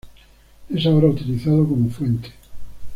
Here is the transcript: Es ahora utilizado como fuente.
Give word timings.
Es 0.67 0.83
ahora 0.87 1.05
utilizado 1.09 1.63
como 1.67 1.87
fuente. 1.87 2.31